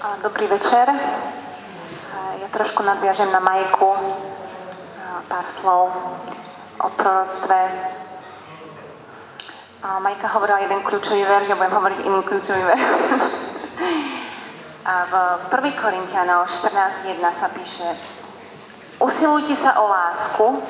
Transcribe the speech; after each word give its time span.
Dobrý 0.00 0.48
večer. 0.48 0.88
Ja 2.40 2.48
trošku 2.48 2.80
nadviažem 2.80 3.28
na 3.28 3.36
Majku 3.36 4.16
pár 5.28 5.44
slov 5.52 5.92
o 6.80 6.88
proroctve. 6.96 7.68
Majka 9.84 10.24
hovorila 10.32 10.64
jeden 10.64 10.80
kľúčový 10.80 11.20
verš, 11.20 11.52
ja 11.52 11.56
budem 11.60 11.76
hovoriť 11.76 11.98
iný 12.00 12.20
kľúčový 12.24 12.62
verš. 12.64 12.84
A 14.88 14.94
v 15.04 15.14
1. 15.68 15.84
Korintianov 15.84 16.48
14.1 16.48 17.20
sa 17.20 17.48
píše 17.52 17.88
Usilujte 19.04 19.52
sa 19.52 19.84
o 19.84 19.84
lásku, 19.84 20.64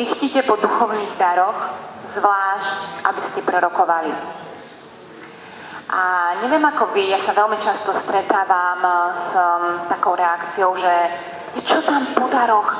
dychtite 0.00 0.40
po 0.48 0.56
duchovných 0.56 1.12
daroch, 1.20 1.68
zvlášť, 2.16 2.76
aby 3.12 3.20
ste 3.28 3.44
prorokovali. 3.44 4.12
A 5.84 6.32
neviem 6.40 6.64
ako 6.64 6.96
vy, 6.96 7.12
ja 7.12 7.20
sa 7.20 7.36
veľmi 7.36 7.60
často 7.60 7.92
stretávam 7.92 8.80
s 9.12 9.36
um, 9.36 9.84
takou 9.92 10.16
reakciou, 10.16 10.72
že 10.80 10.94
čo 11.60 11.84
tam 11.84 12.08
po 12.16 12.24
daroch? 12.32 12.72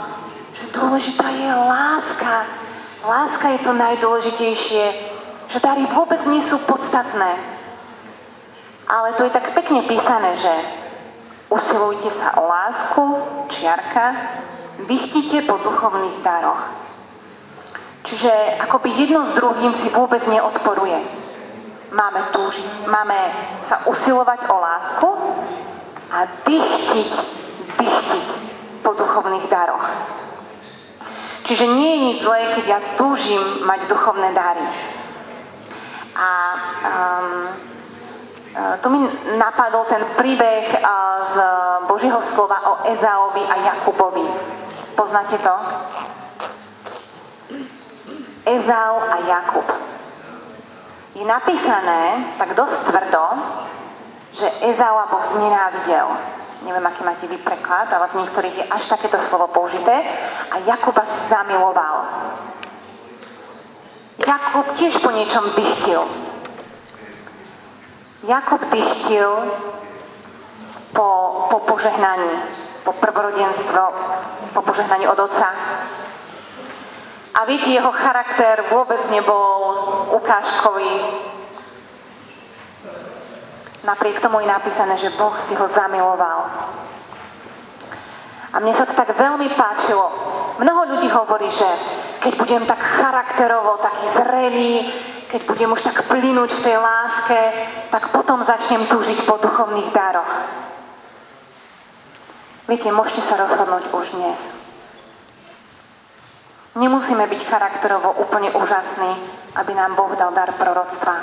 Že 0.57 0.65
dôležitá 0.73 1.29
je 1.29 1.51
láska. 1.53 2.49
Láska 3.05 3.47
je 3.53 3.61
to 3.61 3.73
najdôležitejšie, 3.77 4.85
že 5.53 5.59
dary 5.61 5.85
vôbec 5.93 6.25
nie 6.25 6.41
sú 6.41 6.57
podstatné. 6.65 7.37
Ale 8.89 9.13
to 9.21 9.29
je 9.29 9.37
tak 9.37 9.53
pekne 9.53 9.85
písané, 9.85 10.41
že 10.41 10.55
usilujte 11.53 12.09
sa 12.09 12.41
o 12.41 12.49
lásku, 12.49 13.05
čiarka, 13.53 14.17
vychtite 14.89 15.45
po 15.45 15.61
duchovných 15.61 16.25
daroch. 16.25 16.73
Čiže 18.09 18.33
akoby 18.65 18.97
jedno 18.97 19.29
s 19.29 19.37
druhým 19.37 19.77
si 19.77 19.93
vôbec 19.93 20.25
neodporuje. 20.25 21.24
Máme 21.95 22.21
túžiť, 22.35 22.91
máme 22.91 23.19
sa 23.63 23.87
usilovať 23.87 24.51
o 24.51 24.57
lásku 24.59 25.11
a 26.11 26.27
dychtiť, 26.43 27.13
dychtiť 27.79 28.27
po 28.83 28.99
duchovných 28.99 29.47
daroch. 29.47 29.87
Čiže 31.47 31.71
nie 31.71 31.91
je 31.95 32.01
nič 32.03 32.19
zlé, 32.27 32.41
keď 32.59 32.65
ja 32.67 32.81
túžim 32.99 33.63
mať 33.63 33.87
duchovné 33.87 34.35
dary. 34.35 34.67
A 36.19 36.31
um, 36.83 37.29
tu 38.83 38.87
mi 38.91 39.07
napadol 39.39 39.87
ten 39.87 40.03
príbeh 40.19 40.67
z 41.31 41.37
Božieho 41.87 42.19
slova 42.27 42.59
o 42.75 42.75
Ezaovi 42.91 43.43
a 43.47 43.55
Jakubovi. 43.71 44.27
Poznáte 44.99 45.39
to? 45.39 45.55
Ezau 48.51 48.95
a 48.99 49.17
Jakub. 49.27 49.94
Je 51.15 51.23
napísané 51.23 52.35
tak 52.43 52.59
dosť 52.59 52.91
tvrdo, 52.91 53.25
že 54.35 54.51
Ezaua 54.67 55.07
Boh 55.07 55.23
znenávidel. 55.23 56.11
Neviem, 56.67 56.87
aký 56.87 57.07
máte 57.07 57.27
vy 57.31 57.39
preklad, 57.39 57.87
ale 57.93 58.11
v 58.11 58.19
niektorých 58.19 58.57
je 58.59 58.65
až 58.67 58.83
takéto 58.91 59.23
slovo 59.23 59.47
použité. 59.55 59.95
A 60.51 60.59
Jakuba 60.67 61.07
si 61.07 61.31
zamiloval. 61.31 61.97
Jakub 64.27 64.67
tiež 64.75 64.99
po 64.99 65.15
niečom 65.15 65.55
dychtil. 65.55 66.03
Jakub 68.27 68.63
dychtil 68.73 69.31
po, 70.95 71.11
po 71.51 71.59
požehnaní, 71.69 72.43
po 72.83 72.93
prvorodenstvo, 72.93 73.83
po 74.55 74.61
požehnaní 74.63 75.07
od 75.07 75.19
otca. 75.19 75.49
A 77.35 77.43
viete, 77.51 77.75
jeho 77.75 77.91
charakter 77.91 78.63
vôbec 78.71 79.03
nebol 79.11 79.75
ukážkový. 80.15 80.95
Napriek 83.83 84.23
tomu 84.23 84.41
je 84.41 84.49
napísané, 84.49 84.95
že 84.97 85.13
Boh 85.19 85.35
si 85.43 85.59
ho 85.59 85.67
zamiloval. 85.67 86.41
A 88.55 88.57
mne 88.63 88.71
sa 88.71 88.87
to 88.87 88.95
tak 88.95 89.19
veľmi 89.19 89.51
páčilo. 89.59 90.07
Mnoho 90.63 90.95
ľudí 90.95 91.11
hovorí, 91.11 91.51
že 91.51 91.67
keď 92.23 92.33
budem 92.39 92.63
tak 92.71 92.79
charakterovo, 92.79 93.83
taký 93.83 94.07
zrelý, 94.15 94.75
keď 95.27 95.41
budem 95.51 95.75
už 95.75 95.83
tak 95.83 96.07
plynúť 96.07 96.55
v 96.55 96.63
tej 96.63 96.77
láske, 96.79 97.41
tak 97.91 98.15
potom 98.15 98.47
začnem 98.47 98.87
túžiť 98.87 99.27
po 99.27 99.43
duchovných 99.43 99.91
dároch. 99.91 100.33
Viete, 102.71 102.95
môžete 102.95 103.27
sa 103.27 103.43
rozhodnúť 103.43 103.91
už 103.91 104.15
dnes. 104.15 104.64
Nemusíme 106.75 107.31
byť 107.31 107.43
charakterovo 107.47 108.19
úplne 108.19 108.51
úžasní, 108.51 109.13
aby 109.55 109.73
nám 109.79 109.95
Boh 109.95 110.11
dal 110.19 110.35
dar 110.35 110.51
proroctva. 110.59 111.15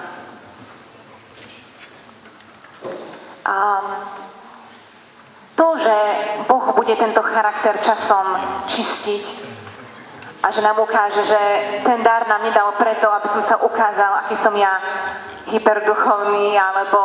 A 3.44 3.58
to, 5.60 5.68
že 5.76 5.96
Boh 6.48 6.72
bude 6.72 6.96
tento 6.96 7.20
charakter 7.20 7.76
časom 7.84 8.26
čistiť 8.72 9.26
a 10.42 10.48
že 10.56 10.64
nám 10.64 10.80
ukáže, 10.80 11.22
že 11.28 11.42
ten 11.84 12.00
dar 12.00 12.26
nám 12.32 12.48
nedal 12.48 12.72
preto, 12.80 13.12
aby 13.12 13.28
som 13.28 13.44
sa 13.44 13.60
ukázal, 13.60 14.26
aký 14.26 14.40
som 14.40 14.56
ja 14.56 14.72
hyperduchovný 15.52 16.56
alebo 16.56 17.00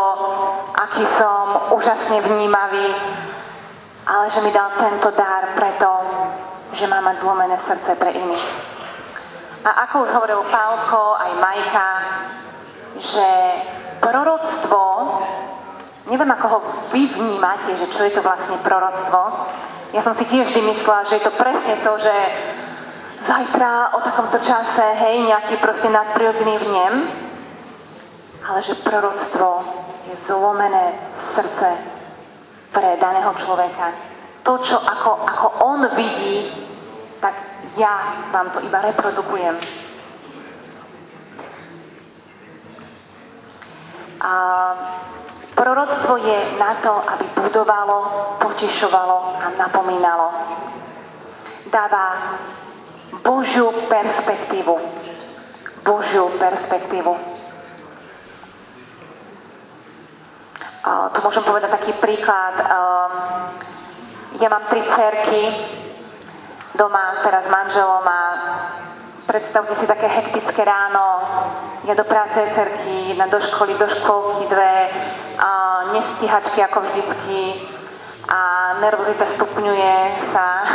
aký 0.71 1.03
som 1.19 1.75
úžasne 1.75 2.23
vnímavý, 2.23 2.95
ale 4.07 4.31
že 4.31 4.41
mi 4.41 4.55
dal 4.55 4.71
tento 4.79 5.11
dar 5.13 5.51
preto, 5.59 5.91
že 6.77 6.87
má 6.87 7.01
mať 7.01 7.25
zlomené 7.25 7.57
srdce 7.61 7.97
pre 7.97 8.13
iných. 8.13 8.47
A 9.67 9.89
ako 9.89 10.07
už 10.07 10.11
hovoril 10.15 10.41
Pálko, 10.47 11.19
aj 11.19 11.33
Majka, 11.43 11.91
že 13.03 13.29
proroctvo, 13.99 14.83
neviem 16.07 16.31
ako 16.31 16.47
ho 16.47 16.59
vy 16.95 17.11
vnímate, 17.11 17.75
že 17.75 17.91
čo 17.91 18.07
je 18.07 18.15
to 18.15 18.23
vlastne 18.23 18.61
proroctvo, 18.63 19.21
ja 19.97 20.05
som 20.05 20.13
si 20.13 20.29
tiež 20.29 20.53
vždy 20.53 20.63
myslela, 20.71 21.09
že 21.09 21.19
je 21.19 21.25
to 21.25 21.33
presne 21.35 21.75
to, 21.81 21.93
že 21.99 22.15
zajtra 23.27 23.97
o 23.97 23.99
takomto 24.05 24.39
čase, 24.45 24.87
hej, 25.03 25.27
nejaký 25.27 25.59
proste 25.59 25.91
nadprirodzený 25.91 26.63
vnem, 26.63 26.95
ale 28.47 28.61
že 28.63 28.79
proroctvo 28.87 29.67
je 30.07 30.15
zlomené 30.27 30.95
srdce 31.19 31.75
pre 32.71 32.95
daného 33.03 33.35
človeka. 33.41 33.91
To, 34.47 34.63
čo 34.63 34.79
ako, 34.79 35.27
ako 35.27 35.47
on 35.65 35.81
vidí, 35.99 36.66
tak 37.21 37.35
ja 37.77 38.25
vám 38.33 38.51
to 38.51 38.61
iba 38.65 38.81
reprodukujem. 38.81 39.57
A 44.21 44.33
proroctvo 45.55 46.17
je 46.17 46.39
na 46.57 46.75
to, 46.81 46.93
aby 46.93 47.27
budovalo, 47.37 47.99
potešovalo 48.41 49.37
a 49.41 49.47
napomínalo. 49.57 50.29
Dáva 51.69 52.37
Božiu 53.21 53.73
perspektívu. 53.89 54.81
Božiu 55.85 56.33
perspektívu. 56.41 57.13
A 60.87 61.11
tu 61.11 61.19
môžem 61.19 61.43
povedať 61.43 61.71
taký 61.75 61.93
príklad. 61.99 62.55
Ja 64.39 64.49
mám 64.51 64.71
tri 64.71 64.83
cerky, 64.87 65.43
doma 66.77 67.25
teraz 67.25 67.49
s 67.49 67.51
manželom 67.51 68.05
a 68.05 68.23
predstavte 69.27 69.75
si 69.75 69.89
také 69.89 70.07
hektické 70.07 70.63
ráno, 70.65 71.25
ja 71.85 71.95
do 71.97 72.05
práce 72.05 72.39
cerky, 72.55 73.11
jedna 73.11 73.27
do 73.27 73.41
školy, 73.41 73.75
do 73.75 73.89
školky, 73.89 74.47
dve, 74.47 74.93
a 75.39 75.51
nestihačky 75.93 76.63
ako 76.63 76.81
vždycky. 76.81 77.67
A 78.27 78.39
nervozita 78.83 79.27
stupňuje 79.27 79.95
sa. 80.35 80.49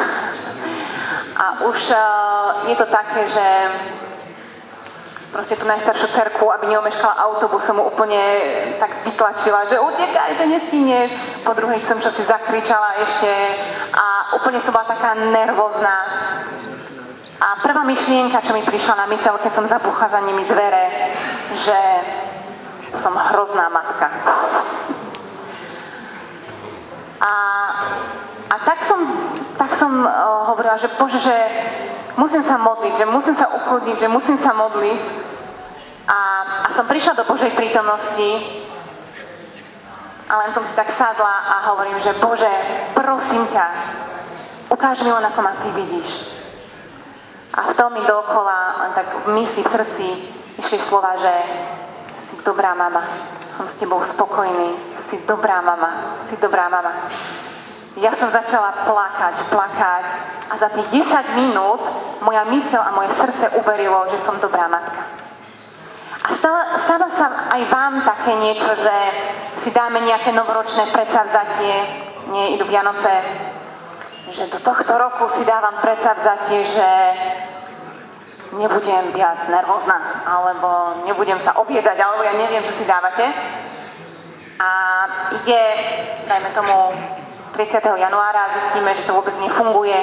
A 1.42 1.66
už 1.66 1.90
uh, 1.90 2.70
je 2.70 2.76
to 2.78 2.86
také, 2.86 3.26
že 3.26 3.48
proste 5.32 5.56
tú 5.56 5.64
najstaršiu 5.64 6.08
cerku, 6.12 6.52
aby 6.52 6.68
neomeškala 6.68 7.16
autobus, 7.24 7.64
som 7.64 7.80
mu 7.80 7.88
úplne 7.88 8.20
tak 8.78 8.92
vytlačila, 9.08 9.64
že 9.72 9.80
utekaj, 9.80 10.36
že 10.36 10.46
nestineš. 10.46 11.10
Po 11.48 11.56
druhej 11.56 11.80
som 11.82 11.98
čo 12.04 12.12
si 12.12 12.28
zakričala 12.28 13.00
ešte 13.00 13.32
a 13.96 14.36
úplne 14.36 14.60
som 14.60 14.76
bola 14.76 14.92
taká 14.92 15.16
nervózna. 15.16 15.96
A 17.42 17.58
prvá 17.64 17.82
myšlienka, 17.88 18.44
čo 18.46 18.54
mi 18.54 18.62
prišla 18.62 19.02
na 19.02 19.08
mysel, 19.10 19.34
keď 19.42 19.52
som 19.56 19.66
zabuchla 19.66 20.14
za 20.14 20.20
nimi 20.22 20.46
dvere, 20.46 21.10
že 21.58 21.80
som 23.02 23.16
hrozná 23.16 23.72
matka. 23.72 24.12
A, 27.22 27.34
a 28.46 28.56
tak 28.62 28.86
som, 28.86 29.00
tak 29.58 29.74
som 29.74 30.06
uh, 30.06 30.54
hovorila, 30.54 30.78
že 30.78 30.92
Bože, 31.00 31.18
že 31.18 31.38
musím 32.18 32.44
sa 32.44 32.58
modliť, 32.60 32.94
že 32.98 33.06
musím 33.06 33.36
sa 33.36 33.48
ukludniť, 33.52 33.98
že 34.00 34.10
musím 34.12 34.38
sa 34.40 34.52
modliť. 34.56 35.02
A, 36.08 36.20
a 36.66 36.70
som 36.74 36.90
prišla 36.90 37.14
do 37.14 37.28
Božej 37.30 37.56
prítomnosti 37.56 38.30
a 40.32 40.34
len 40.40 40.50
som 40.56 40.64
si 40.64 40.74
tak 40.76 40.88
sadla 40.92 41.36
a 41.44 41.56
hovorím, 41.72 42.00
že 42.00 42.16
Bože, 42.20 42.52
prosím 42.96 43.44
ťa, 43.52 43.68
ukáž 44.72 45.04
mi 45.04 45.12
len, 45.12 45.28
ako 45.28 45.40
ma 45.44 45.60
Ty 45.60 45.70
vidíš. 45.76 46.10
A 47.52 47.68
v 47.68 47.76
tom 47.76 47.92
mi 47.92 48.00
dookola, 48.08 48.92
tak 48.96 49.28
v 49.28 49.44
mysli, 49.44 49.60
v 49.64 49.72
srdci, 49.76 50.08
išli 50.56 50.80
slova, 50.80 51.20
že 51.20 51.34
si 52.32 52.40
dobrá 52.48 52.72
mama, 52.72 53.04
som 53.60 53.68
s 53.68 53.76
Tebou 53.76 54.00
spokojný, 54.08 54.80
si 55.12 55.20
dobrá 55.28 55.60
mama, 55.60 56.24
si 56.32 56.40
dobrá 56.40 56.72
mama. 56.72 57.12
Ja 58.00 58.16
som 58.16 58.32
začala 58.32 58.88
plakať, 58.88 59.52
plakať 59.52 60.06
a 60.48 60.54
za 60.56 60.72
tých 60.72 61.04
10 61.04 61.36
minút 61.36 61.84
moja 62.24 62.48
mysel 62.48 62.80
a 62.80 62.96
moje 62.96 63.12
srdce 63.12 63.52
uverilo, 63.60 64.08
že 64.08 64.24
som 64.24 64.40
dobrá 64.40 64.72
matka. 64.72 65.12
A 66.24 66.32
stáva, 66.32 66.80
stáva 66.80 67.08
sa 67.12 67.52
aj 67.52 67.62
vám 67.68 68.08
také 68.08 68.32
niečo, 68.40 68.72
že 68.80 68.96
si 69.60 69.76
dáme 69.76 70.00
nejaké 70.08 70.32
novoročné 70.32 70.88
predsavzatie, 70.94 71.76
nie 72.32 72.56
idú 72.56 72.64
Vianoce, 72.64 73.12
že 74.32 74.48
do 74.48 74.64
tohto 74.64 74.96
roku 74.96 75.28
si 75.28 75.44
dávam 75.44 75.84
predsavzatie, 75.84 76.64
že 76.64 76.90
nebudem 78.56 79.12
viac 79.12 79.52
nervózna, 79.52 80.24
alebo 80.24 81.04
nebudem 81.04 81.40
sa 81.44 81.60
obiedať, 81.60 82.00
alebo 82.00 82.24
ja 82.24 82.40
neviem, 82.40 82.64
čo 82.64 82.72
si 82.72 82.88
dávate. 82.88 83.28
A 84.62 84.72
ide, 85.42 85.64
dajme 86.30 86.50
tomu, 86.56 86.78
30. 87.52 87.84
januára 87.84 88.56
zistíme, 88.56 88.96
že 88.96 89.04
to 89.04 89.12
vôbec 89.12 89.36
nefunguje, 89.44 90.00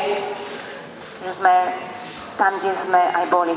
že 1.24 1.32
sme 1.32 1.54
tam, 2.36 2.52
kde 2.60 2.72
sme 2.84 3.00
aj 3.00 3.24
boli. 3.32 3.56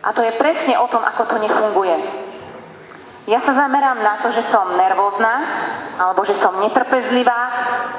A 0.00 0.14
to 0.14 0.22
je 0.22 0.32
presne 0.38 0.78
o 0.78 0.86
tom, 0.86 1.02
ako 1.02 1.26
to 1.26 1.36
nefunguje. 1.42 1.98
Ja 3.28 3.42
sa 3.42 3.52
zamerám 3.52 4.00
na 4.00 4.22
to, 4.24 4.32
že 4.32 4.46
som 4.48 4.78
nervózna, 4.78 5.44
alebo 6.00 6.24
že 6.24 6.38
som 6.38 6.56
netrpezlivá, 6.62 7.40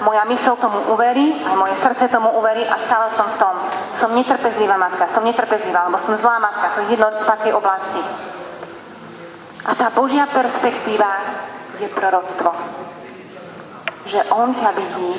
moja 0.01 0.25
mysl 0.25 0.57
tomu 0.57 0.91
uverí, 0.95 1.45
aj 1.45 1.55
moje 1.55 1.75
srdce 1.77 2.09
tomu 2.09 2.33
uverí 2.41 2.65
a 2.65 2.79
stále 2.81 3.11
som 3.13 3.29
v 3.29 3.37
tom. 3.37 3.55
Som 3.99 4.17
netrpezlivá 4.17 4.79
matka, 4.79 5.11
som 5.13 5.27
netrpezlivá, 5.27 5.85
alebo 5.85 6.01
som 6.01 6.17
zlá 6.17 6.41
matka, 6.41 6.73
to 6.73 6.87
je 6.87 6.97
jedno 6.97 7.13
v 7.13 7.29
takej 7.29 7.53
oblasti. 7.53 8.01
A 9.61 9.71
tá 9.77 9.93
Božia 9.93 10.25
perspektíva 10.25 11.21
je 11.77 11.85
proroctvo 11.93 12.49
že 14.05 14.19
On 14.33 14.49
ťa 14.49 14.71
vidí, 14.73 15.11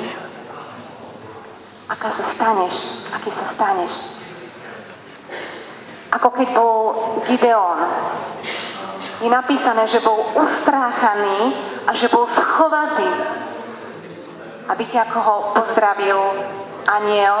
aká 1.87 2.09
sa 2.11 2.25
staneš, 2.35 2.75
aký 3.13 3.31
sa 3.31 3.45
staneš. 3.53 3.93
Ako 6.13 6.29
keď 6.29 6.47
bol 6.53 6.75
Gideon. 7.25 7.79
Je 9.23 9.29
napísané, 9.31 9.87
že 9.87 10.03
bol 10.03 10.19
ustráchaný 10.35 11.55
a 11.87 11.95
že 11.95 12.11
bol 12.11 12.27
schovatý, 12.27 13.07
aby 14.67 14.83
ťa 14.83 15.07
ako 15.09 15.55
pozdravil 15.57 16.19
aniel, 16.85 17.39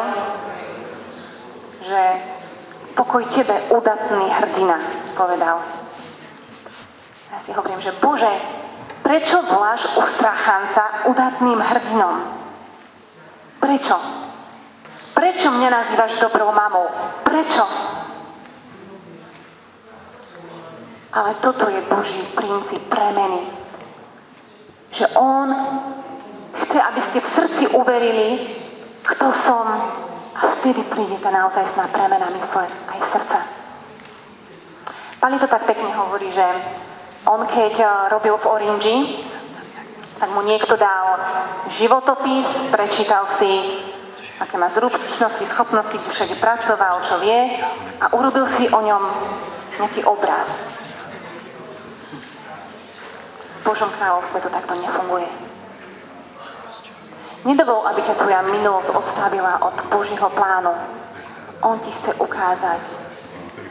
že 1.83 2.01
pokoj 2.95 3.25
tebe, 3.35 3.57
udatný 3.73 4.31
hrdina, 4.31 4.79
povedal. 5.17 5.59
Ja 7.33 7.37
si 7.41 7.51
hovorím, 7.51 7.81
že 7.81 7.91
Bože, 7.99 8.31
Prečo 9.03 9.43
voláš 9.43 9.83
ustrachanca 9.99 11.11
udatným 11.11 11.59
hrdinom? 11.59 12.15
Prečo? 13.59 13.97
Prečo 15.13 15.51
mňa 15.51 15.69
nazývaš 15.69 16.23
dobrou 16.23 16.55
mamou? 16.55 16.87
Prečo? 17.27 17.67
Ale 21.13 21.35
toto 21.43 21.69
je 21.69 21.83
Boží 21.91 22.23
princíp 22.33 22.81
premeny. 22.89 23.43
Že 24.95 25.05
On 25.19 25.49
chce, 26.63 26.79
aby 26.81 27.01
ste 27.03 27.19
v 27.19 27.27
srdci 27.27 27.63
uverili, 27.75 28.39
kto 29.03 29.35
som 29.35 29.67
a 30.33 30.41
vtedy 30.59 30.81
príde 30.89 31.19
tá 31.21 31.29
naozaj 31.29 31.67
premena 31.91 32.25
mysle 32.33 32.65
aj 32.65 32.99
srdca. 33.05 33.39
Pani 35.19 35.37
to 35.39 35.47
tak 35.47 35.63
pekne 35.69 35.91
hovorí, 35.93 36.31
že 36.33 36.43
on 37.23 37.47
keď 37.47 37.73
eh, 37.79 37.91
robil 38.11 38.35
v 38.37 38.49
Orange, 38.49 38.95
tak 40.19 40.29
mu 40.31 40.41
niekto 40.43 40.75
dal 40.79 41.19
životopis, 41.71 42.47
prečítal 42.71 43.27
si, 43.39 43.79
aké 44.39 44.55
má 44.55 44.71
zručnosti, 44.71 45.43
schopnosti, 45.47 45.95
kde 45.95 46.11
všade 46.11 46.35
pracoval, 46.39 47.03
čo 47.07 47.19
vie 47.19 47.59
a 47.99 48.05
urobil 48.15 48.47
si 48.55 48.67
o 48.71 48.79
ňom 48.79 49.03
nejaký 49.79 50.03
obraz. 50.07 50.47
V 53.59 53.61
Božom 53.67 53.91
kráľovstve 53.99 54.43
to 54.43 54.49
takto 54.51 54.73
nefunguje. 54.75 55.27
Nedovol, 57.43 57.83
aby 57.91 57.99
ťa 58.07 58.15
tvoja 58.15 58.39
minulosť 58.47 58.89
odstavila 58.95 59.59
od 59.59 59.75
Božího 59.91 60.27
plánu. 60.31 60.71
On 61.63 61.79
ti 61.79 61.91
chce 61.99 62.15
ukázať, 62.19 62.79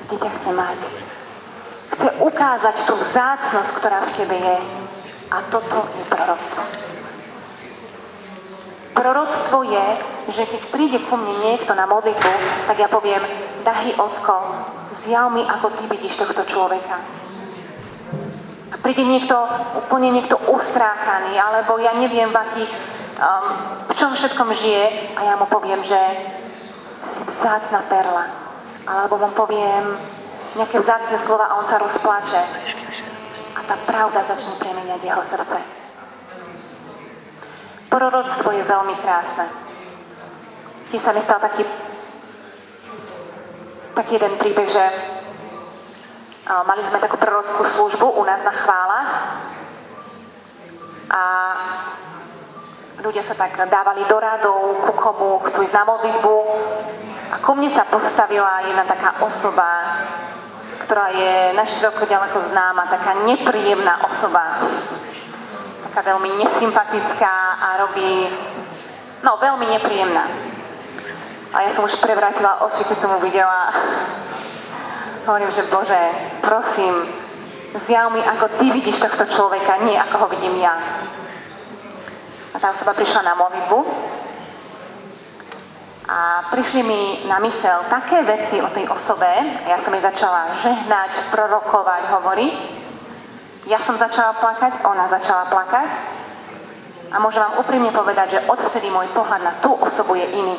kde 0.08 0.16
ťa 0.20 0.30
chce 0.36 0.50
mať 0.52 1.01
chce 2.02 2.18
ukázať 2.18 2.76
tú 2.82 2.98
vzácnosť, 2.98 3.70
ktorá 3.78 4.10
v 4.10 4.14
tebe 4.18 4.34
je. 4.34 4.58
A 5.30 5.38
toto 5.54 5.86
je 5.94 6.04
proroctvo. 6.10 6.62
Proroctvo 8.90 9.58
je, 9.62 9.86
že 10.34 10.42
keď 10.50 10.62
príde 10.74 10.98
ku 11.06 11.14
mne 11.14 11.46
niekto 11.46 11.70
na 11.78 11.86
modlitbu, 11.86 12.32
tak 12.66 12.76
ja 12.76 12.90
poviem, 12.90 13.22
drahý 13.62 13.94
ocko, 13.94 14.34
zjav 15.06 15.30
mi, 15.30 15.46
ako 15.46 15.78
ty 15.78 15.82
vidíš 15.94 16.18
tohto 16.26 16.42
človeka. 16.42 16.98
A 18.74 18.76
príde 18.82 19.06
niekto, 19.06 19.38
úplne 19.86 20.10
niekto 20.10 20.42
ustráchaný, 20.50 21.38
alebo 21.38 21.78
ja 21.78 21.94
neviem, 21.94 22.34
v 22.34 22.36
akých, 22.36 22.72
um, 23.22 23.46
v 23.86 23.92
čom 23.94 24.10
všetkom 24.10 24.50
žije, 24.58 25.14
a 25.14 25.20
ja 25.22 25.34
mu 25.38 25.46
poviem, 25.46 25.86
že 25.86 26.00
si 27.14 27.30
vzácna 27.30 27.86
perla. 27.86 28.26
Alebo 28.90 29.22
mu 29.22 29.30
poviem, 29.38 29.94
nejaké 30.52 30.76
vzácne 30.80 31.16
slova 31.22 31.48
a 31.48 31.56
on 31.60 31.66
sa 31.68 31.80
rozpláče. 31.80 32.42
A 33.52 33.60
tá 33.64 33.76
pravda 33.88 34.20
začne 34.24 34.56
premeniať 34.60 35.00
jeho 35.04 35.22
srdce. 35.24 35.58
Proroctvo 37.92 38.48
je 38.56 38.64
veľmi 38.64 38.94
krásne. 39.04 39.46
Tiež 40.88 41.02
sa 41.04 41.12
mi 41.12 41.20
stal 41.20 41.40
taký, 41.40 41.64
taký 43.96 44.12
jeden 44.16 44.34
príbeh, 44.40 44.68
že 44.68 44.84
mali 46.48 46.84
sme 46.84 47.00
takú 47.00 47.16
prorockú 47.16 47.64
službu 47.64 48.06
u 48.16 48.22
nás 48.24 48.40
na 48.44 48.52
chválach 48.52 49.10
a 51.12 51.22
ľudia 53.04 53.24
sa 53.24 53.36
tak 53.36 53.56
dávali 53.68 54.04
do 54.08 54.16
radov, 54.16 54.88
ku 54.88 54.92
komu 54.96 55.28
chcú 55.48 55.60
ísť 55.64 55.76
na 55.76 55.84
modlitbu. 55.84 56.34
A 57.32 57.36
ku 57.40 57.56
mne 57.56 57.72
sa 57.72 57.88
postavila 57.88 58.64
jedna 58.68 58.84
taká 58.84 59.16
osoba, 59.20 59.68
ktorá 60.92 61.08
je 61.08 61.56
naširoko 61.56 62.04
ďaleko 62.04 62.52
známa, 62.52 62.84
taká 62.84 63.24
nepríjemná 63.24 63.96
osoba. 64.12 64.60
Taká 65.88 66.04
veľmi 66.04 66.36
nesympatická 66.36 67.32
a 67.56 67.80
robí, 67.80 68.28
no 69.24 69.40
veľmi 69.40 69.72
nepríjemná. 69.72 70.28
A 71.56 71.64
ja 71.64 71.72
som 71.72 71.88
už 71.88 71.96
prevrátila 71.96 72.68
oči, 72.68 72.84
keď 72.84 72.96
som 73.00 73.08
mu 73.08 73.24
videla. 73.24 73.72
Hovorím, 75.24 75.48
že 75.56 75.64
Bože, 75.72 76.02
prosím, 76.44 77.08
zjav 77.88 78.12
mi, 78.12 78.20
ako 78.20 78.60
Ty 78.60 78.66
vidíš 78.68 79.00
tohto 79.00 79.24
človeka, 79.32 79.88
nie 79.88 79.96
ako 79.96 80.16
ho 80.20 80.26
vidím 80.28 80.60
ja. 80.60 80.76
A 82.52 82.60
tá 82.60 82.68
osoba 82.68 82.92
prišla 82.92 83.32
na 83.32 83.34
modlitbu 83.40 83.80
a 86.02 86.50
prišli 86.50 86.82
mi 86.82 87.02
na 87.30 87.38
mysel 87.38 87.86
také 87.86 88.26
veci 88.26 88.58
o 88.58 88.66
tej 88.74 88.90
osobe, 88.90 89.30
ja 89.70 89.78
som 89.78 89.94
jej 89.94 90.02
začala 90.02 90.50
žehnať, 90.58 91.30
prorokovať, 91.30 92.02
hovoriť. 92.10 92.54
Ja 93.70 93.78
som 93.78 93.94
začala 93.94 94.34
plakať, 94.42 94.82
ona 94.82 95.06
začala 95.06 95.46
plakať. 95.46 95.90
A 97.14 97.22
môžem 97.22 97.46
vám 97.46 97.62
úprimne 97.62 97.94
povedať, 97.94 98.34
že 98.34 98.44
odvtedy 98.50 98.90
môj 98.90 99.06
pohľad 99.14 99.46
na 99.46 99.52
tú 99.62 99.70
osobu 99.78 100.18
je 100.18 100.26
iný. 100.34 100.58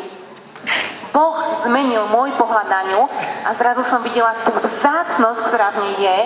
Boh 1.11 1.35
zmenil 1.67 2.07
môj 2.07 2.31
pohľad 2.39 2.71
na 2.71 2.81
ňu 2.87 3.03
a 3.43 3.51
zrazu 3.53 3.83
som 3.83 3.99
videla 3.99 4.31
tú 4.47 4.55
vzácnosť, 4.55 5.39
ktorá 5.51 5.75
v 5.75 5.81
nej 5.83 5.95
je, 5.99 6.19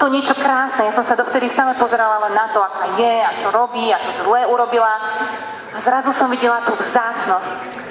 to 0.00 0.08
niečo 0.08 0.34
krásne. 0.34 0.88
Ja 0.88 0.96
som 0.96 1.04
sa 1.04 1.14
dovtedy 1.14 1.52
stále 1.52 1.76
pozerala 1.76 2.24
len 2.24 2.34
na 2.34 2.48
to, 2.50 2.64
aká 2.64 2.96
je 2.96 3.14
a 3.20 3.30
čo 3.44 3.52
robí 3.52 3.92
a 3.92 4.00
čo 4.00 4.24
zlé 4.24 4.48
urobila. 4.48 4.96
A 5.76 5.78
zrazu 5.84 6.10
som 6.16 6.32
videla 6.32 6.64
tú 6.64 6.72
vzácnosť 6.72 7.81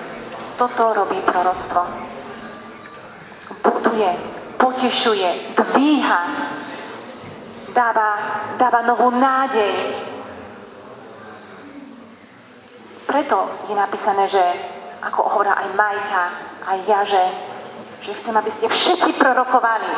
toto 0.61 0.93
robí 0.93 1.17
proroctvo. 1.25 1.81
Buduje, 3.65 4.13
potešuje, 4.61 5.57
dvíha, 5.57 6.21
dáva, 7.73 8.11
dáva 8.61 8.85
novú 8.85 9.09
nádej. 9.09 9.73
Preto 13.09 13.37
je 13.73 13.75
napísané, 13.75 14.29
že 14.29 14.43
ako 15.01 15.33
hovorá 15.33 15.57
aj 15.57 15.67
Majka, 15.73 16.25
aj 16.69 16.77
ja, 16.85 17.01
že, 17.09 17.23
že 18.05 18.13
chcem, 18.21 18.37
aby 18.37 18.51
ste 18.53 18.69
všetci 18.69 19.17
prorokovali. 19.17 19.89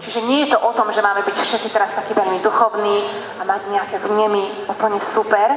Čiže 0.00 0.24
nie 0.24 0.48
je 0.48 0.56
to 0.56 0.64
o 0.64 0.72
tom, 0.72 0.88
že 0.96 1.04
máme 1.04 1.20
byť 1.28 1.36
všetci 1.36 1.68
teraz 1.68 1.92
takí 1.92 2.16
veľmi 2.16 2.40
duchovní 2.40 3.04
a 3.36 3.44
mať 3.44 3.68
nejaké 3.68 4.00
vnemy 4.00 4.64
úplne 4.64 4.96
super, 5.04 5.52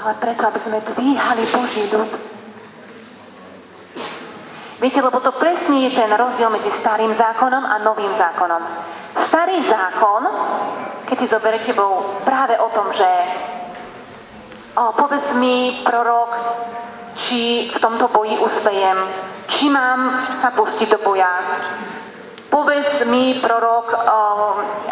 ale 0.00 0.12
preto, 0.16 0.48
aby 0.48 0.56
sme 0.56 0.80
dvíhali 0.80 1.44
Boží 1.52 1.84
ľud 1.92 2.32
Viete, 4.84 5.00
lebo 5.00 5.16
to 5.24 5.32
presne 5.40 5.88
je 5.88 5.96
ten 5.96 6.12
rozdiel 6.12 6.52
medzi 6.52 6.68
starým 6.68 7.16
zákonom 7.16 7.64
a 7.64 7.80
novým 7.80 8.12
zákonom. 8.20 8.60
Starý 9.16 9.64
zákon, 9.64 10.28
keď 11.08 11.16
si 11.16 11.24
zoberete, 11.24 11.72
bol 11.72 12.20
práve 12.20 12.52
o 12.60 12.68
tom, 12.68 12.92
že 12.92 13.08
o, 14.76 14.92
povedz 14.92 15.32
mi, 15.40 15.80
prorok, 15.88 16.36
či 17.16 17.72
v 17.72 17.80
tomto 17.80 18.12
boji 18.12 18.36
uspejem, 18.44 19.08
či 19.48 19.72
mám 19.72 20.28
sa 20.36 20.52
pustiť 20.52 20.92
do 20.92 21.00
boja. 21.00 21.32
Povedz 22.52 23.08
mi, 23.08 23.40
prorok, 23.40 23.88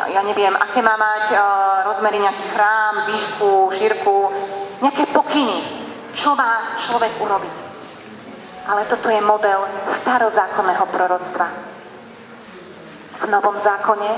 ja 0.08 0.24
neviem, 0.24 0.56
aké 0.56 0.80
má 0.80 0.96
mať 0.96 1.36
rozmery 1.84 2.16
nejaký 2.16 2.44
chrám, 2.56 3.12
výšku, 3.12 3.76
šírku, 3.76 4.16
nejaké 4.80 5.04
pokyny, 5.12 5.60
čo 6.16 6.32
má 6.32 6.80
človek 6.80 7.12
urobiť. 7.20 7.71
Ale 8.62 8.86
toto 8.86 9.10
je 9.10 9.20
model 9.20 9.66
starozákonného 9.90 10.86
proroctva 10.86 11.72
v 13.22 13.30
Novom 13.30 13.54
zákone 13.54 14.10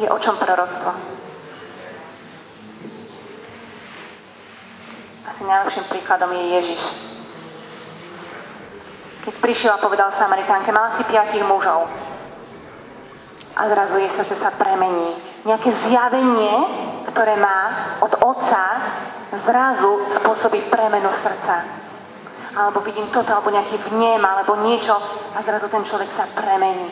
je 0.00 0.08
o 0.08 0.18
čom 0.18 0.36
proroctvo. 0.40 0.90
Asi 5.28 5.42
najlepším 5.44 5.84
príkladom 5.92 6.32
je 6.32 6.44
Ježiš. 6.56 6.82
Keď 9.28 9.34
prišiel 9.44 9.76
a 9.76 9.82
povedal 9.82 10.08
Samaritánke, 10.16 10.72
mala 10.72 10.96
si 10.96 11.04
piatich 11.04 11.44
mužov. 11.44 11.84
A 13.52 13.68
zrazu 13.68 14.00
jej 14.00 14.08
srdce 14.08 14.40
sa 14.40 14.48
premení. 14.56 15.20
Nejaké 15.44 15.68
zjavenie, 15.84 16.54
ktoré 17.12 17.36
má 17.36 17.92
od 18.00 18.14
Otca, 18.24 18.64
zrazu 19.36 20.08
spôsobí 20.16 20.72
premenu 20.72 21.12
srdca 21.12 21.78
alebo 22.58 22.82
vidím 22.82 23.06
toto, 23.14 23.30
alebo 23.30 23.54
nejaký 23.54 23.78
vnem, 23.86 24.18
alebo 24.18 24.58
niečo 24.66 24.98
a 25.30 25.38
zrazu 25.46 25.70
ten 25.70 25.86
človek 25.86 26.10
sa 26.10 26.26
premení. 26.34 26.90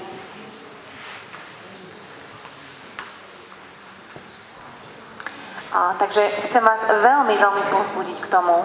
A, 5.75 5.93
takže 5.99 6.23
chcem 6.49 6.63
vás 6.63 6.81
veľmi, 6.87 7.35
veľmi 7.35 7.63
pozbudiť 7.69 8.19
k 8.23 8.31
tomu, 8.31 8.63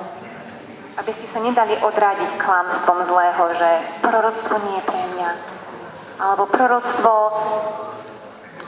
aby 1.01 1.12
ste 1.12 1.28
sa 1.28 1.42
nedali 1.42 1.74
odradiť 1.82 2.38
klamstvom 2.38 3.00
zlého, 3.10 3.44
že 3.58 3.70
proroctvo 4.06 4.56
nie 4.70 4.78
je 4.78 4.86
pre 4.86 5.01
mňa. 5.18 5.32
Alebo 6.22 6.46
proroctvo 6.46 7.13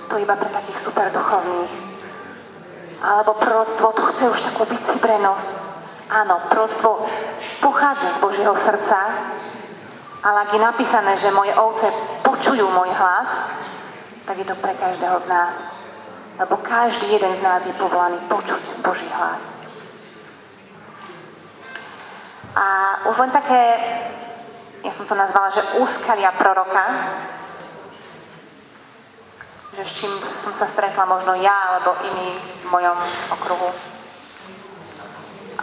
to 0.09 0.15
iba 0.17 0.33
pre 0.33 0.49
takých 0.49 0.79
super 0.81 1.07
duchovných. 1.13 1.92
Alebo 3.03 3.35
proroctvo 3.35 3.91
tu 3.91 4.01
chce 4.15 4.25
už 4.31 4.39
takú 4.47 4.63
vycibrenosť. 4.63 5.49
Áno, 6.07 6.39
prostvo 6.47 7.03
pochádza 7.59 8.15
z 8.15 8.21
Božieho 8.23 8.55
srdca, 8.55 8.99
ale 10.23 10.37
ak 10.47 10.49
je 10.55 10.61
napísané, 10.61 11.11
že 11.19 11.35
moje 11.35 11.51
ovce 11.51 11.91
počujú 12.23 12.63
môj 12.71 12.95
hlas, 12.95 13.27
tak 14.23 14.39
je 14.39 14.47
to 14.47 14.55
pre 14.55 14.71
každého 14.79 15.19
z 15.19 15.27
nás. 15.27 15.55
Lebo 16.39 16.55
každý 16.63 17.11
jeden 17.11 17.35
z 17.35 17.41
nás 17.43 17.59
je 17.67 17.75
povolaný 17.75 18.23
počuť 18.31 18.61
Boží 18.79 19.09
hlas. 19.11 19.43
A 22.55 22.65
už 23.09 23.17
len 23.17 23.31
také, 23.33 23.61
ja 24.85 24.93
som 24.93 25.09
to 25.09 25.17
nazvala, 25.17 25.49
že 25.51 25.81
úskalia 25.81 26.31
proroka, 26.37 26.85
že 29.73 29.83
s 29.85 29.93
čím 29.97 30.13
som 30.29 30.53
sa 30.53 30.69
stretla 30.69 31.05
možno 31.05 31.33
ja 31.41 31.73
alebo 31.73 31.97
iní 32.05 32.37
v 32.37 32.65
mojom 32.69 32.97
okruhu 33.33 33.73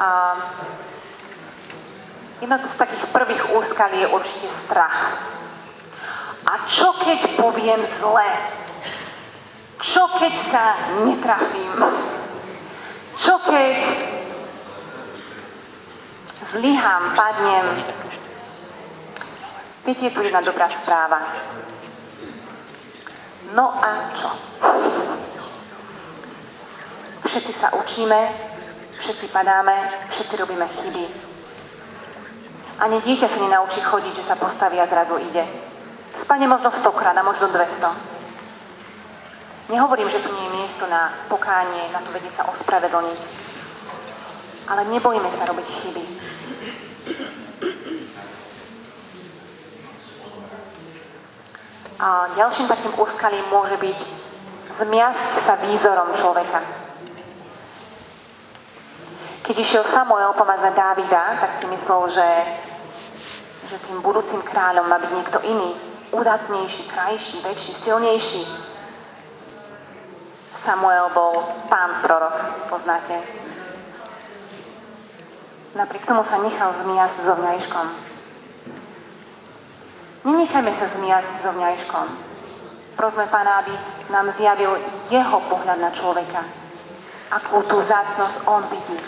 a 0.01 0.37
jedno 2.41 2.57
z 2.57 2.77
takých 2.81 3.05
prvých 3.13 3.45
úskalí 3.53 4.01
je 4.01 4.09
určite 4.09 4.49
strach. 4.49 5.21
A 6.49 6.65
čo 6.73 6.97
keď 7.05 7.37
poviem 7.37 7.85
zle? 8.01 8.29
Čo 9.81 10.09
keď 10.17 10.35
sa 10.41 10.65
netrafím? 11.05 11.77
Čo 13.21 13.37
keď 13.45 13.77
zlyhám, 16.57 17.13
padnem? 17.13 17.67
Viete, 19.85 20.09
je 20.09 20.15
tu 20.17 20.21
jedna 20.25 20.41
dobrá 20.41 20.69
správa. 20.73 21.21
No 23.55 23.75
a 23.75 23.91
čo? 24.15 24.31
Všetci 27.27 27.53
sa 27.55 27.75
učíme, 27.75 28.19
Všetci 29.01 29.33
padáme, 29.33 29.89
všetci 30.11 30.37
robíme 30.37 30.69
chyby. 30.69 31.05
Ani 32.79 33.01
dieťa 33.01 33.29
sa 33.29 33.39
nenaučí 33.41 33.81
chodiť, 33.81 34.13
že 34.13 34.29
sa 34.29 34.37
postaví 34.37 34.77
a 34.77 34.87
zrazu 34.87 35.17
ide. 35.19 35.49
Spane 36.21 36.45
možno 36.45 36.69
stokrát 36.69 37.17
a 37.17 37.25
možno 37.25 37.49
200. 37.49 39.73
Nehovorím, 39.73 40.13
že 40.13 40.21
tu 40.21 40.29
nie 40.37 40.45
je 40.45 40.57
miesto 40.63 40.85
na 40.87 41.13
pokánie, 41.33 41.89
na 41.93 42.05
to 42.05 42.13
vedieť 42.13 42.45
sa 42.45 42.49
ospravedlniť. 42.53 43.21
Ale 44.69 44.85
nebojme 44.93 45.31
sa 45.33 45.49
robiť 45.49 45.67
chyby. 45.67 46.20
A 52.01 52.33
ďalším 52.33 52.65
takým 52.65 52.97
úskalím 52.97 53.45
môže 53.53 53.77
byť 53.77 53.99
zmiasť 54.73 55.31
sa 55.45 55.61
výzorom 55.61 56.17
človeka. 56.17 56.65
Keď 59.45 59.57
išiel 59.61 59.85
Samuel 59.85 60.33
pomazať 60.33 60.73
Dávida, 60.73 61.45
tak 61.45 61.61
si 61.61 61.69
myslel, 61.69 62.03
že, 62.09 62.29
že 63.69 63.77
tým 63.85 64.01
budúcim 64.01 64.41
kráľom 64.41 64.89
má 64.89 64.97
byť 64.97 65.13
niekto 65.13 65.39
iný, 65.45 65.77
udatnejší, 66.17 66.89
krajší, 66.89 67.37
väčší, 67.45 67.73
silnejší. 67.77 68.49
Samuel 70.57 71.13
bol 71.13 71.37
pán 71.69 72.01
prorok, 72.01 72.73
poznáte. 72.73 73.21
Napriek 75.77 76.09
tomu 76.09 76.25
sa 76.25 76.41
nechal 76.41 76.73
zmiasť 76.81 77.17
so 77.29 77.35
vňajškom. 77.37 78.10
Nenechajme 80.21 80.69
sa 80.77 80.85
zmiasť 80.85 81.33
so 81.41 81.51
vňajškom. 81.57 82.07
Prosme 82.93 83.25
pána, 83.33 83.65
aby 83.65 83.73
nám 84.13 84.29
zjavil 84.37 84.77
jeho 85.09 85.41
pohľad 85.49 85.81
na 85.81 85.89
človeka. 85.97 86.45
Akú 87.33 87.65
tú 87.65 87.81
zácnosť 87.81 88.45
on 88.45 88.61
vidí. 88.69 89.01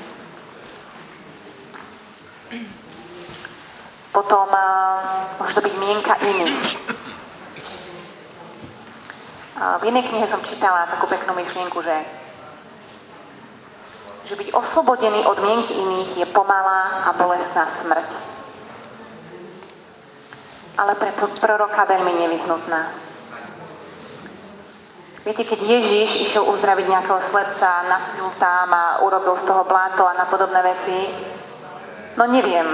Potom 4.12 4.49
uh, 4.49 5.37
môže 5.37 5.52
to 5.52 5.64
byť 5.64 5.75
mienka 5.76 6.16
iných. 6.16 6.64
Uh, 9.61 9.76
v 9.81 9.92
jednej 9.92 10.04
knihe 10.09 10.25
som 10.33 10.40
čítala 10.49 10.88
takú 10.88 11.12
peknú 11.12 11.37
myšlienku, 11.37 11.76
že, 11.85 11.97
že 14.28 14.35
byť 14.40 14.49
oslobodený 14.57 15.28
od 15.28 15.37
mienky 15.45 15.76
iných 15.76 16.25
je 16.25 16.26
pomalá 16.33 17.04
a 17.04 17.12
bolestná 17.12 17.69
smrť. 17.85 18.33
Ale 20.73 20.97
pre 20.97 21.12
proroka 21.12 21.85
veľmi 21.85 22.12
nevyhnutná. 22.17 23.12
Viete, 25.23 25.47
keď 25.47 25.61
Ježiš 25.62 26.11
išiel 26.26 26.43
uzdraviť 26.50 26.87
nejakého 26.91 27.23
slepca, 27.23 27.87
napil 27.87 28.26
tam 28.43 28.75
a 28.75 28.99
urobil 29.07 29.38
z 29.38 29.47
toho 29.47 29.62
bláto 29.62 30.02
a 30.02 30.19
na 30.19 30.26
podobné 30.26 30.59
veci, 30.67 30.99
no 32.19 32.26
neviem, 32.26 32.67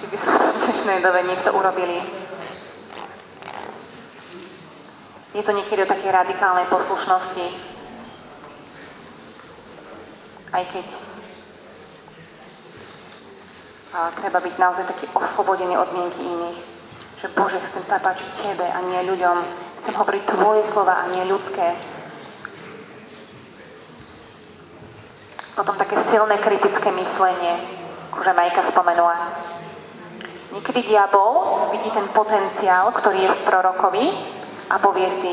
či 0.00 0.08
by 0.08 0.16
to 0.16 0.30
v 0.56 0.60
dnešnej 0.64 0.98
dobe 1.04 1.20
niekto 1.28 1.52
urobili. 1.52 2.00
Je 5.36 5.44
to 5.44 5.52
niekedy 5.52 5.84
o 5.84 5.92
takej 5.92 6.08
radikálnej 6.08 6.64
poslušnosti, 6.72 7.46
aj 10.56 10.64
keď 10.72 10.86
treba 13.92 14.38
byť 14.40 14.54
naozaj 14.56 14.84
taký 14.88 15.04
oslobodený 15.12 15.76
od 15.76 15.88
mienky 15.92 16.20
iných. 16.24 16.81
Že 17.22 17.38
Bože, 17.38 17.62
chcem 17.62 17.86
sa 17.86 18.02
páčiť 18.02 18.26
Tebe 18.34 18.66
a 18.66 18.82
nie 18.82 18.98
ľuďom. 19.06 19.36
Chcem 19.78 19.94
hovoriť 19.94 20.22
Tvoje 20.26 20.66
slova 20.66 21.06
a 21.06 21.10
nie 21.14 21.22
ľudské. 21.30 21.78
Potom 25.54 25.78
také 25.78 26.02
silné 26.10 26.34
kritické 26.42 26.90
myslenie, 26.90 27.62
ako 28.10 28.26
Majka 28.26 28.66
spomenula. 28.66 29.38
Niekedy 30.50 30.82
diabol 30.82 31.70
vidí 31.70 31.94
ten 31.94 32.10
potenciál, 32.10 32.90
ktorý 32.90 33.18
je 33.22 33.30
v 33.30 33.44
prorokovi 33.46 34.04
a 34.66 34.82
povie 34.82 35.06
si, 35.22 35.32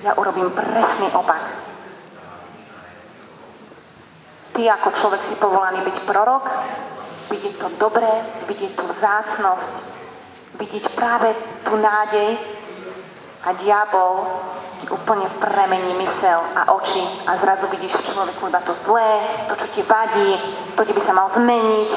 ja 0.00 0.16
urobím 0.16 0.48
presný 0.56 1.12
opak. 1.12 1.44
Ty 4.56 4.80
ako 4.80 4.88
človek 4.96 5.20
si 5.28 5.36
povolaný 5.36 5.84
byť 5.92 5.96
prorok, 6.08 6.48
vidieť 7.28 7.54
to 7.60 7.68
dobré, 7.76 8.08
vidieť 8.48 8.80
tú 8.80 8.88
zácnosť, 8.96 9.91
vidieť 10.60 10.84
práve 10.92 11.32
tú 11.64 11.76
nádej 11.80 12.36
a 13.42 13.48
diabol 13.56 14.28
ti 14.82 14.86
úplne 14.90 15.30
premení 15.38 15.94
mysel 16.02 16.42
a 16.58 16.74
oči 16.74 17.02
a 17.26 17.38
zrazu 17.38 17.70
vidíš 17.70 17.94
v 17.94 18.08
človeku 18.12 18.50
iba 18.50 18.60
to 18.66 18.74
zlé, 18.82 19.22
to, 19.46 19.54
čo 19.54 19.66
ti 19.78 19.82
vadí, 19.86 20.34
to, 20.74 20.82
kde 20.82 20.94
by 20.98 21.02
sa 21.02 21.14
mal 21.14 21.30
zmeniť 21.30 21.90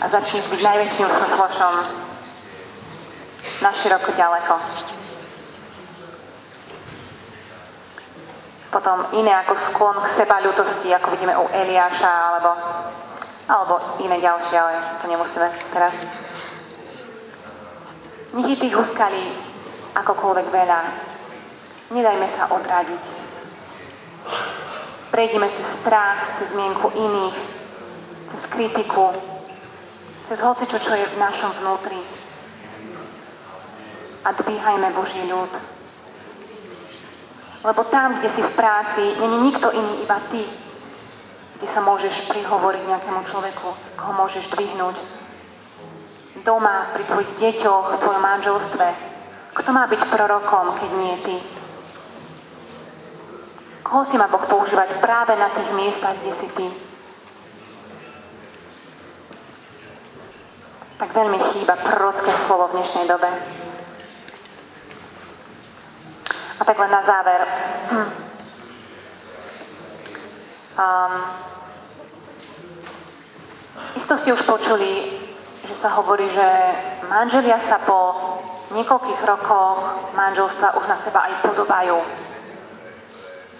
a 0.00 0.04
začneš 0.08 0.48
byť 0.48 0.60
najväčším 0.64 1.08
chlošom 1.36 1.74
na 3.62 3.70
široko 3.76 4.10
ďaleko. 4.16 4.54
Potom 8.72 9.04
iné 9.20 9.36
ako 9.36 9.52
sklon 9.68 9.96
k 10.00 10.08
seba 10.16 10.40
ľutosti, 10.40 10.88
ako 10.96 11.12
vidíme 11.12 11.36
u 11.36 11.44
Eliáša 11.44 12.08
alebo, 12.08 12.50
alebo 13.52 13.74
iné 14.00 14.16
ďalšie, 14.16 14.56
ale 14.56 14.80
to 14.96 15.06
nemusíme 15.12 15.48
teraz 15.76 15.92
nech 18.32 18.48
je 18.48 18.62
tých 18.64 18.72
úskalí 18.72 19.28
akokoľvek 19.92 20.46
veľa. 20.48 20.80
Nedajme 21.92 22.28
sa 22.32 22.48
odradiť. 22.48 23.04
Prejdime 25.12 25.52
cez 25.52 25.68
strach, 25.84 26.40
cez 26.40 26.56
mienku 26.56 26.88
iných, 26.96 27.36
cez 28.32 28.42
kritiku, 28.48 29.12
cez 30.24 30.40
hocičo, 30.40 30.80
čo 30.80 30.96
je 30.96 31.04
v 31.12 31.20
našom 31.20 31.52
vnútri. 31.60 32.00
A 34.24 34.32
dvíhajme 34.32 34.88
Boží 34.96 35.20
ľud. 35.28 35.52
Lebo 37.68 37.84
tam, 37.92 38.16
kde 38.16 38.30
si 38.32 38.40
v 38.40 38.56
práci, 38.56 39.04
není 39.20 39.52
nikto 39.52 39.68
iný, 39.76 40.08
iba 40.08 40.16
ty, 40.32 40.40
kde 41.60 41.68
sa 41.68 41.84
môžeš 41.84 42.32
prihovoriť 42.32 42.82
nejakému 42.88 43.20
človeku, 43.28 43.68
koho 43.94 44.12
môžeš 44.16 44.48
dvihnúť. 44.56 45.21
Doma, 46.42 46.90
pri 46.90 47.06
tvojich 47.06 47.32
deťoch, 47.38 47.86
v 47.94 48.00
tvojom 48.02 48.22
manželstve. 48.22 48.86
Kto 49.54 49.70
má 49.70 49.86
byť 49.86 50.02
prorokom, 50.10 50.74
keď 50.74 50.90
nie 50.98 51.16
ty? 51.22 51.36
Koho 53.86 54.02
si 54.02 54.18
má 54.18 54.26
Boh 54.26 54.42
používať 54.42 54.98
práve 54.98 55.38
na 55.38 55.54
tých 55.54 55.70
miestach, 55.70 56.18
kde 56.18 56.32
si 56.34 56.48
ty? 56.58 56.66
Tak 60.98 61.14
veľmi 61.14 61.38
chýba 61.54 61.78
prorocké 61.78 62.34
slovo 62.46 62.70
v 62.70 62.82
dnešnej 62.82 63.06
dobe. 63.06 63.30
A 66.58 66.62
tak 66.66 66.78
len 66.78 66.90
na 66.90 67.02
záver. 67.06 67.40
Um, 70.72 71.28
isto 73.92 74.16
ste 74.16 74.32
už 74.32 74.40
počuli, 74.48 75.20
že 75.62 75.74
sa 75.78 75.94
hovorí, 75.94 76.26
že 76.30 76.48
manželia 77.06 77.58
sa 77.62 77.78
po 77.82 78.18
niekoľkých 78.74 79.22
rokoch 79.22 79.78
manželstva 80.16 80.74
už 80.80 80.84
na 80.88 80.98
seba 80.98 81.28
aj 81.30 81.44
podobajú. 81.46 81.98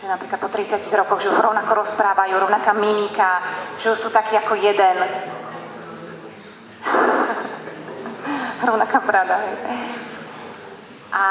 Že 0.03 0.07
napríklad 0.11 0.39
po 0.43 0.51
30 0.51 0.83
rokoch, 0.99 1.23
že 1.23 1.31
už 1.31 1.39
rovnako 1.39 1.87
rozprávajú, 1.87 2.35
rovnaká 2.35 2.75
mimika, 2.75 3.43
že 3.79 3.95
už 3.95 3.99
sú 3.99 4.11
takí 4.11 4.35
ako 4.35 4.59
jeden. 4.59 4.97
Rovnaká 8.67 8.99
brada. 9.03 9.39
A 11.13 11.25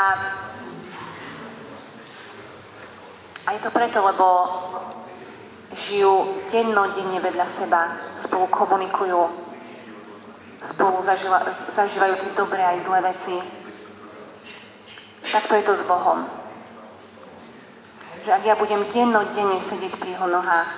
a 3.41 3.57
je 3.57 3.59
to 3.65 3.71
preto, 3.73 3.99
lebo 4.05 4.27
žijú 5.73 6.45
dennodenne 6.53 7.17
vedľa 7.17 7.47
seba, 7.49 7.81
spolu 8.21 8.45
komunikujú, 8.47 9.19
spolu 10.65 11.01
zažíva, 11.01 11.41
zažívajú 11.73 12.13
tie 12.21 12.31
dobré 12.37 12.61
aj 12.61 12.85
zlé 12.85 12.99
veci. 13.13 13.35
Takto 15.31 15.53
je 15.57 15.63
to 15.63 15.73
s 15.77 15.83
Bohom. 15.85 16.25
Že 18.21 18.31
ak 18.37 18.43
ja 18.45 18.55
budem 18.57 18.85
dennodenne 18.93 19.57
sedieť 19.65 19.93
pri 19.97 20.13
jeho 20.13 20.27
nohách, 20.29 20.69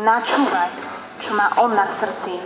načúvať, 0.00 0.72
čo 1.20 1.36
má 1.36 1.52
on 1.60 1.76
na 1.76 1.88
srdci, 1.88 2.36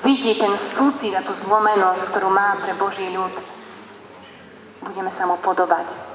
vidieť 0.00 0.36
ten 0.40 0.54
súcit 0.56 1.12
a 1.16 1.24
tú 1.24 1.36
zlomenosť, 1.44 2.12
ktorú 2.12 2.28
má 2.32 2.56
pre 2.60 2.72
Boží 2.76 3.08
ľud, 3.12 3.32
budeme 4.84 5.12
sa 5.12 5.28
mu 5.28 5.36
podobať 5.40 6.14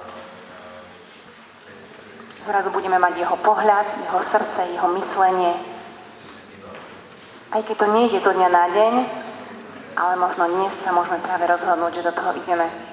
zrazu 2.50 2.74
budeme 2.74 2.98
mať 2.98 3.22
jeho 3.22 3.38
pohľad, 3.46 3.86
jeho 4.10 4.20
srdce, 4.26 4.74
jeho 4.74 4.90
myslenie. 4.98 5.54
Aj 7.54 7.62
keď 7.62 7.76
to 7.78 7.88
nejde 7.94 8.18
zo 8.26 8.34
dňa 8.34 8.50
na 8.50 8.66
deň, 8.74 8.94
ale 10.00 10.16
možno 10.16 10.48
dnes 10.48 10.72
sa 10.80 10.96
môžeme 10.96 11.20
práve 11.20 11.44
rozhodnúť, 11.44 12.00
že 12.00 12.08
do 12.08 12.16
toho 12.16 12.32
ideme. 12.40 12.89